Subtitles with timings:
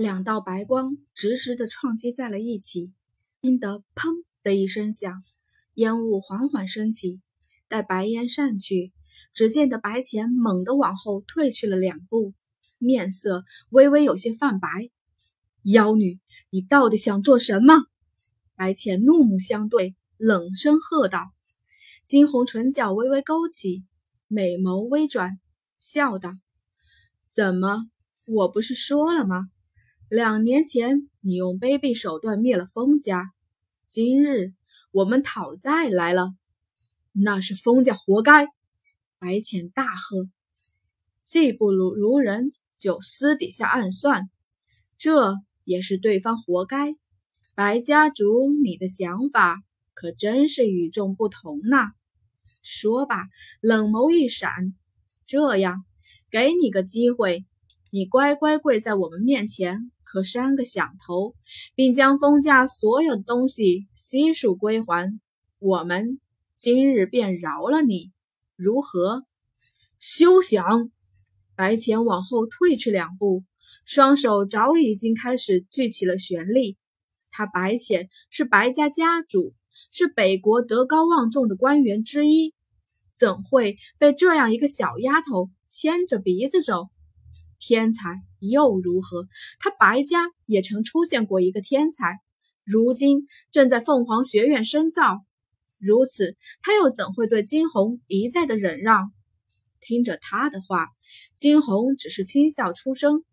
[0.00, 2.92] 两道白光直直地撞击在了一起，
[3.40, 5.20] 听得“砰”的一声响，
[5.74, 7.20] 烟雾缓缓升起。
[7.66, 8.92] 待白烟散去，
[9.34, 12.32] 只见得白浅猛地往后退去了两步，
[12.78, 14.68] 面色微微有些泛白。
[15.64, 16.20] 妖女，
[16.50, 17.74] 你到底想做什么？
[18.54, 21.32] 白浅怒目相对，冷声喝道。
[22.06, 23.84] 惊鸿唇角微微勾起，
[24.28, 25.40] 美眸微转，
[25.76, 26.38] 笑道
[27.34, 27.90] ：“怎么，
[28.36, 29.50] 我不是说了吗？”
[30.10, 33.30] 两年前，你用卑鄙手段灭了封家，
[33.86, 34.54] 今日
[34.90, 36.34] 我们讨债来了，
[37.12, 38.46] 那是封家活该！
[39.18, 40.30] 白浅大喝
[41.22, 44.30] ：“既不如如人，就私底下暗算，
[44.96, 46.94] 这也是对方活该。”
[47.54, 51.90] 白家主，你的想法可真是与众不同呐！
[52.64, 53.26] 说罢，
[53.60, 54.74] 冷眸一闪
[55.26, 55.84] ：“这样，
[56.30, 57.44] 给你个机会，
[57.92, 61.34] 你乖乖跪在我们面前。”可三个响头，
[61.74, 65.20] 并将封家所有的东西悉数归还，
[65.58, 66.18] 我们
[66.56, 68.10] 今日便饶了你，
[68.56, 69.24] 如何？
[69.98, 70.90] 休想！
[71.54, 73.44] 白浅往后退去两步，
[73.84, 76.78] 双手早已经开始聚起了旋力。
[77.30, 79.52] 他白浅是白家家主，
[79.92, 82.54] 是北国德高望重的官员之一，
[83.14, 86.88] 怎会被这样一个小丫头牵着鼻子走？
[87.58, 89.26] 天才又如何？
[89.58, 92.18] 他白家也曾出现过一个天才，
[92.64, 95.24] 如今正在凤凰学院深造。
[95.80, 99.12] 如此，他又怎会对金红一再的忍让？
[99.80, 100.88] 听着他的话，
[101.34, 103.24] 金红只是轻笑出声。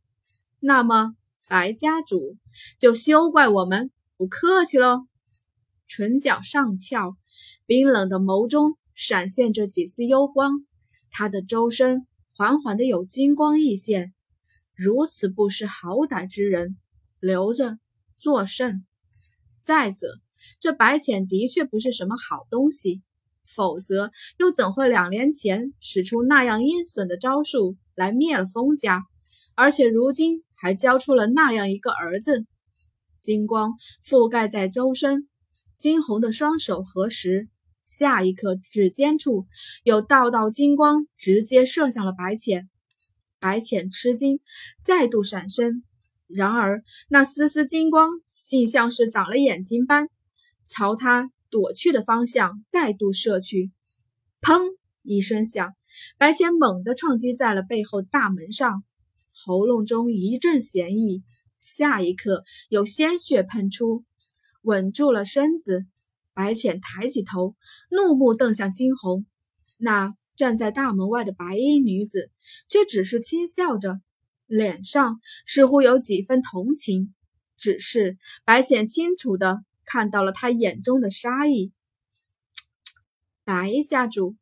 [0.60, 1.16] 那么，
[1.50, 2.38] 白家主
[2.80, 5.08] 就休怪我们不客气喽。
[5.88, 7.16] 唇角上翘，
[7.66, 10.66] 冰冷的眸中闪现着几丝幽光，
[11.12, 12.06] 他的周身
[12.38, 14.14] 缓缓的有金光溢现。
[14.76, 16.76] 如此不识好歹之人，
[17.22, 17.80] 留着
[18.18, 18.86] 作甚？
[19.64, 20.20] 再者，
[20.60, 23.02] 这白浅的确不是什么好东西，
[23.48, 29.06] 否则又怎会两年前使出那样阴损的招数来灭了封家，
[29.56, 32.46] 而且如今还交出了那样一个儿子？
[33.18, 33.72] 金光
[34.06, 35.30] 覆盖在周身，
[35.78, 37.48] 金红的双手合十，
[37.86, 39.46] 下一刻指尖处
[39.84, 42.68] 有道道金光直接射向了白浅。
[43.40, 44.40] 白浅吃惊，
[44.84, 45.84] 再度闪身，
[46.26, 48.10] 然而那丝丝金光
[48.50, 50.10] 竟像是长了眼睛般，
[50.64, 53.72] 朝他躲去的方向再度射去。
[54.42, 54.76] 砰！
[55.04, 55.76] 一声响，
[56.18, 58.84] 白浅猛地撞击在了背后大门上，
[59.46, 61.24] 喉咙中一阵咸意，
[61.62, 64.04] 下一刻有鲜血喷出。
[64.64, 65.86] 稳住了身子，
[66.36, 67.56] 白浅抬起头，
[67.90, 69.26] 怒目瞪向惊鸿，
[69.80, 70.14] 那。
[70.38, 72.30] 站在大门外的白衣女子，
[72.68, 74.02] 却只是轻笑着，
[74.48, 77.16] 脸上似乎有几分同情。
[77.58, 81.72] 只是白浅清楚的看到了她眼中的杀意。
[83.46, 84.36] 白家主，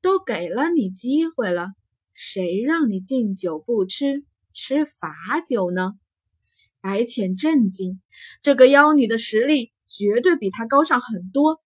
[0.00, 1.68] 都给了你机会了，
[2.14, 4.24] 谁让你敬酒不吃
[4.54, 5.92] 吃罚酒呢？
[6.80, 8.00] 白浅震惊，
[8.40, 11.60] 这个妖女的实力绝对比他高上很多。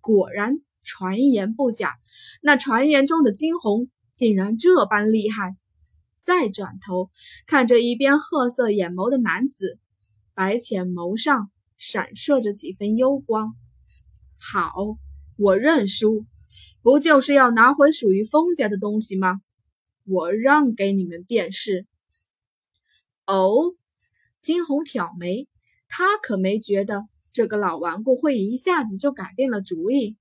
[0.00, 0.60] 果然。
[0.84, 1.94] 传言不假，
[2.42, 5.56] 那传言中的惊鸿竟然这般厉害。
[6.18, 7.08] 再转头
[7.46, 9.78] 看着一边褐色眼眸的男子，
[10.34, 13.54] 白浅眸上闪烁着几分幽光。
[14.40, 14.74] 好，
[15.36, 16.26] 我认输，
[16.82, 19.40] 不就是要拿回属于封家的东西吗？
[20.04, 21.86] 我让给你们便是。
[23.24, 23.76] 哦，
[24.36, 25.46] 惊鸿挑眉，
[25.86, 30.16] 他可没觉得这个老顽固会一下子就改变了主意。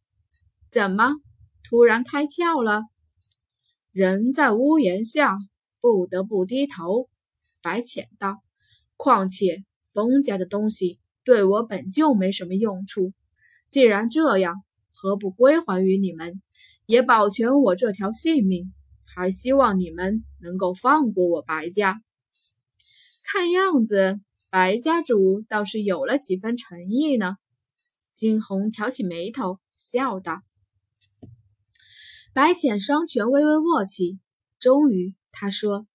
[0.69, 1.15] 怎么
[1.63, 2.83] 突然开窍了？
[3.91, 5.37] 人在屋檐下，
[5.81, 7.09] 不得不低头。
[7.61, 8.41] 白浅道
[8.95, 9.63] ：“况且
[9.93, 13.13] 封家的东西对我本就没什么用处。
[13.69, 14.55] 既然这样，
[14.93, 16.41] 何不归还于你们，
[16.85, 18.73] 也保全我这条性命？
[19.03, 22.01] 还希望你们能够放过我白家。
[23.25, 24.21] 看样子，
[24.51, 27.37] 白家主倒是有了几分诚意呢。”
[28.13, 30.41] 金红挑起眉头，笑道。
[32.33, 34.19] 白浅双拳微微握起，
[34.59, 35.87] 终于他说：“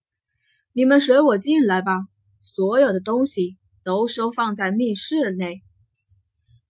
[0.73, 2.09] 你们随我进来吧，
[2.41, 5.63] 所有的东西都收放在密室内。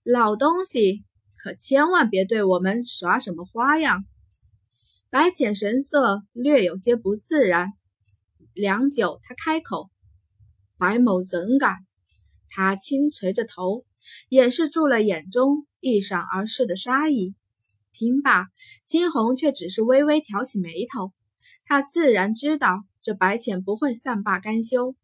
[0.03, 1.05] 老东西
[1.43, 4.05] 可千万别对我们耍什么花样。”
[5.09, 7.73] 白浅神色略有些不自然，
[8.53, 9.89] 良久，他开口
[10.79, 11.77] ：“白某怎敢？”
[12.49, 13.85] 他轻垂着头，
[14.29, 17.35] 掩饰住了眼中一闪而逝的杀意。
[17.93, 18.47] 听罢，
[18.85, 21.13] 金红却只是微微挑起眉头。
[21.65, 24.95] 他自然知道这白浅不会善罢甘休，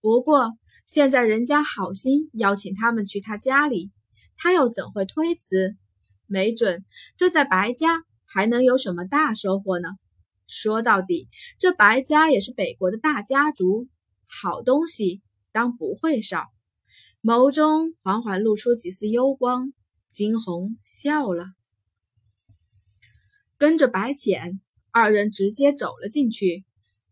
[0.00, 0.52] 不过
[0.86, 3.90] 现在人家好心邀请他们去他家里，
[4.36, 5.76] 他又怎会推辞？
[6.26, 6.84] 没准
[7.16, 9.88] 这在白家还能有什么大收获呢？
[10.46, 11.28] 说到底，
[11.58, 13.88] 这白家也是北国的大家族，
[14.42, 15.22] 好东西
[15.52, 16.46] 当不会少。
[17.22, 19.72] 眸中缓缓露出几丝幽光，
[20.08, 21.46] 惊鸿笑了，
[23.56, 24.60] 跟着白浅
[24.90, 26.64] 二人直接走了进去。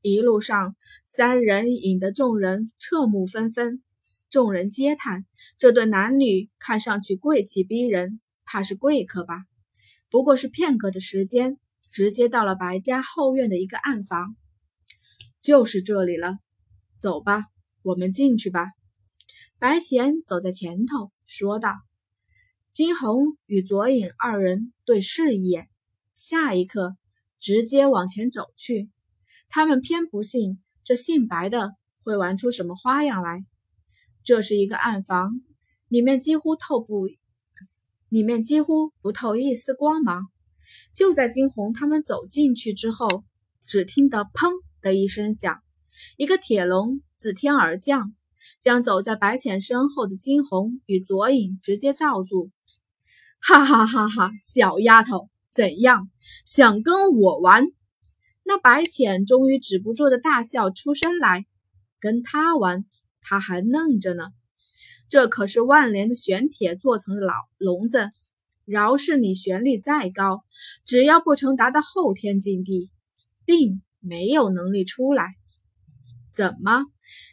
[0.03, 0.77] 一路上，
[1.07, 3.83] 三人引得众人侧目纷纷，
[4.29, 5.25] 众人皆叹
[5.59, 9.45] 这对男女看上去贵气逼人，怕是贵客吧？
[10.11, 14.37] 不过是片刻的时间，直接到了白家后院的一个暗房，
[15.41, 16.39] 就是这里了。
[17.03, 17.47] 走吧，
[17.83, 18.69] 我们进去吧。
[19.59, 21.75] 白浅走在前头，说道。
[22.71, 25.69] 金红与左影二人对视一眼，
[26.15, 26.97] 下一刻
[27.41, 28.89] 直接往前走去。
[29.49, 31.73] 他们偏不信这姓白的
[32.05, 33.45] 会玩出什么花样来。
[34.23, 35.43] 这是一个暗房，
[35.89, 37.09] 里面几乎透不，
[38.09, 40.29] 里面几乎不透一丝光芒。
[40.95, 43.25] 就在金红他们走进去之后，
[43.59, 45.61] 只听得“砰”的一声响，
[46.17, 48.15] 一个铁笼自天而降，
[48.61, 52.51] 将走在白浅身后的金红与左影直接罩住。
[53.41, 54.31] 哈哈哈哈！
[54.41, 56.09] 小丫头，怎样？
[56.47, 57.65] 想跟我玩？
[58.45, 61.47] 那白浅终于止不住的大笑出声来，
[62.01, 62.85] 跟他玩，
[63.21, 64.31] 他还嫩着呢。
[65.09, 68.11] 这可是万年的玄铁做成的老笼子，
[68.65, 70.45] 饶是你玄力再高，
[70.85, 72.91] 只要不曾达到后天境地，
[73.45, 75.35] 定没有能力出来。
[76.33, 76.87] 怎么，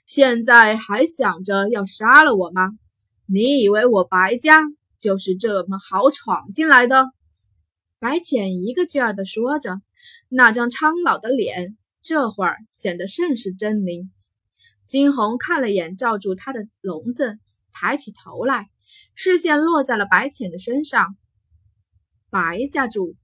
[0.05, 2.71] 现在还想着要杀了我吗？
[3.25, 4.63] 你以为我白家
[4.97, 7.07] 就是这么好闯进来的？
[7.99, 9.81] 白浅一个劲儿地说着。
[10.27, 14.09] 那张苍老的脸，这会儿显得甚是狰狞。
[14.85, 17.39] 金红看了眼罩住他的笼子，
[17.71, 18.69] 抬起头来，
[19.15, 21.15] 视线落在了白浅的身上。
[22.29, 23.15] 白家主，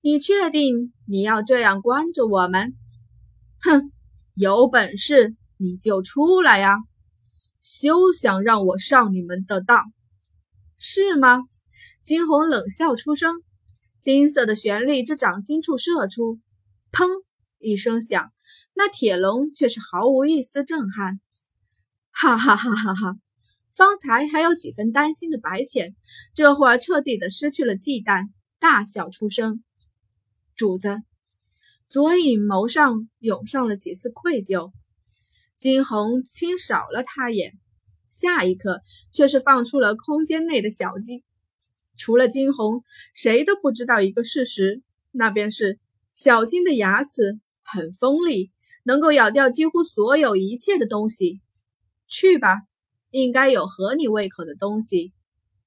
[0.00, 2.74] 你确定你要这样关着我们？
[3.60, 3.92] 哼，
[4.38, 6.76] 有本事你就出来呀！
[7.60, 9.92] 休想让我上你们的当，
[10.78, 11.42] 是吗？
[12.02, 13.42] 金红冷笑出声。
[14.00, 16.38] 金色的旋律自掌心处射出，
[16.92, 17.08] 砰
[17.58, 18.30] 一声响，
[18.74, 21.18] 那铁笼却是毫无一丝震撼。
[22.12, 23.16] 哈哈哈哈哈！
[23.74, 25.96] 方才还有几分担心的白浅，
[26.32, 28.28] 这会儿彻底的失去了忌惮，
[28.60, 29.64] 大笑出声。
[30.54, 31.02] 主子，
[31.88, 34.72] 左影眸上涌上了几丝愧疚。
[35.56, 37.54] 金红轻扫了他眼，
[38.10, 41.24] 下一刻却是放出了空间内的小鸡。
[41.96, 44.82] 除了金红，谁都不知道一个事实，
[45.12, 45.80] 那便是
[46.14, 48.52] 小金的牙齿很锋利，
[48.82, 51.40] 能够咬掉几乎所有一切的东西。
[52.06, 52.60] 去吧，
[53.10, 55.14] 应该有合你胃口的东西。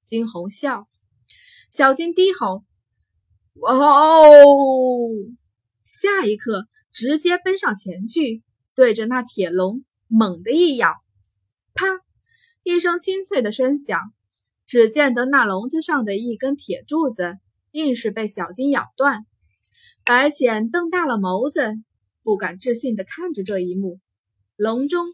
[0.02, 0.86] 金红笑，
[1.72, 2.62] 小金低吼
[3.60, 4.30] ：“哇哦！”
[5.84, 8.42] 下一刻，直接奔上前去，
[8.74, 10.94] 对着那铁笼猛地一咬，
[11.74, 11.86] 啪！
[12.62, 14.00] 一声清脆的声响。
[14.64, 17.38] 只见得那笼子上的一根铁柱子，
[17.72, 19.26] 硬是被小金咬断。
[20.04, 21.74] 白浅瞪大了眸子，
[22.22, 24.00] 不敢置信地看着这一幕。
[24.56, 25.06] 笼中，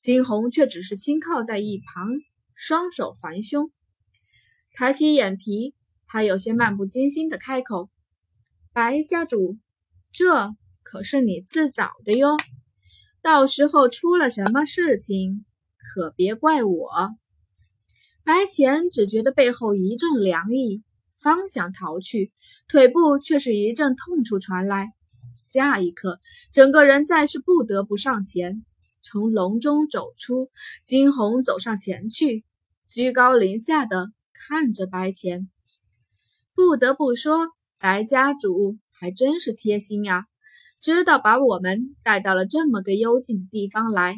[0.00, 2.08] 金红却只是轻靠在一旁，
[2.54, 3.70] 双手环胸，
[4.74, 5.74] 抬起眼皮。
[6.08, 7.88] 他有些漫不经心地开口
[8.74, 9.56] ：“白家主，
[10.16, 12.38] 这可是你自找的哟。
[13.20, 15.44] 到时候出了什么事情，
[15.76, 16.88] 可别怪我。”
[18.24, 20.82] 白浅只觉得背后一阵凉意，
[21.12, 22.32] 方想逃去，
[22.66, 24.94] 腿部却是一阵痛楚传来。
[25.34, 26.18] 下一刻，
[26.50, 28.64] 整个人再是不得不上前，
[29.02, 30.50] 从笼中走出。
[30.86, 32.46] 惊鸿走上前去，
[32.86, 35.50] 居高临下的看着白浅。
[36.54, 40.26] 不得不说，白家主还真是贴心呀，
[40.80, 44.16] 知道把我们带到了这么个幽静的地方来，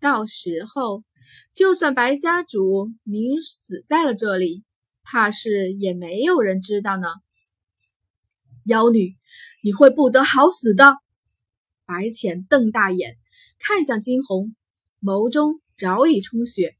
[0.00, 1.04] 到时候。
[1.52, 4.64] 就算白家主您死在了这里，
[5.02, 7.06] 怕是也没有人知道呢。
[8.64, 9.14] 妖女，
[9.62, 10.96] 你会不得好死的！
[11.84, 13.18] 白浅瞪大眼
[13.58, 14.56] 看向惊鸿，
[15.02, 16.76] 眸中早已充血。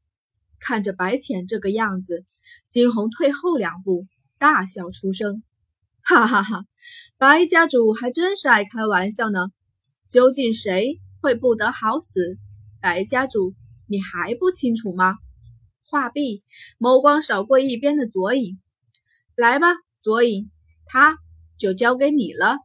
[0.59, 2.25] 看着白浅这个样子，
[2.69, 4.07] 惊鸿退后两步，
[4.39, 5.43] 大笑出声
[6.09, 6.65] ：“哈哈哈！
[7.19, 9.49] 白家主还真是爱开玩笑呢。
[10.07, 12.39] 究竟谁会不得好死？
[12.81, 13.53] 白家主。”
[13.91, 15.17] 你还不清楚吗？
[15.83, 16.43] 话毕，
[16.79, 18.59] 眸光扫过一边的左影，
[19.35, 19.67] 来吧，
[19.99, 20.51] 左影，
[20.85, 21.17] 他
[21.57, 22.57] 就交给你了。